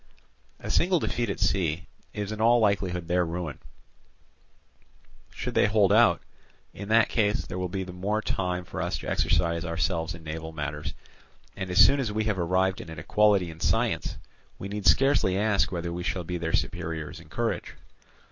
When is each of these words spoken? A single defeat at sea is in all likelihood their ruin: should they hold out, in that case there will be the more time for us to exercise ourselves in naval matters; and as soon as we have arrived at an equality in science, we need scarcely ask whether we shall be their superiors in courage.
A 0.59 0.71
single 0.71 0.97
defeat 0.97 1.29
at 1.29 1.39
sea 1.39 1.85
is 2.11 2.31
in 2.31 2.41
all 2.41 2.57
likelihood 2.59 3.07
their 3.07 3.23
ruin: 3.23 3.59
should 5.31 5.53
they 5.53 5.67
hold 5.67 5.93
out, 5.93 6.23
in 6.73 6.89
that 6.89 7.07
case 7.07 7.45
there 7.45 7.59
will 7.59 7.69
be 7.69 7.83
the 7.83 7.93
more 7.93 8.19
time 8.19 8.65
for 8.65 8.81
us 8.81 8.97
to 8.97 9.07
exercise 9.07 9.63
ourselves 9.63 10.15
in 10.15 10.23
naval 10.23 10.53
matters; 10.53 10.95
and 11.55 11.69
as 11.69 11.77
soon 11.85 11.99
as 11.99 12.11
we 12.11 12.23
have 12.23 12.39
arrived 12.39 12.81
at 12.81 12.89
an 12.89 12.97
equality 12.97 13.51
in 13.51 13.59
science, 13.59 14.17
we 14.57 14.67
need 14.67 14.87
scarcely 14.87 15.37
ask 15.37 15.71
whether 15.71 15.93
we 15.93 16.01
shall 16.01 16.23
be 16.23 16.39
their 16.39 16.51
superiors 16.53 17.19
in 17.19 17.29
courage. 17.29 17.75